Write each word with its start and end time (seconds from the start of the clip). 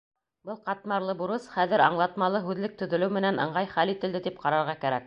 Был 0.49 0.55
ҡатмарлы 0.69 1.15
бурыс 1.19 1.45
хәҙер 1.57 1.83
аңлатмалы 1.89 2.43
һүҙлек 2.49 2.77
төҙөлөү 2.83 3.15
менән 3.21 3.43
ыңғай 3.47 3.73
хәл 3.77 3.97
ителде, 3.97 4.27
тип 4.31 4.47
ҡарарға 4.47 4.79
кәрәк. 4.87 4.99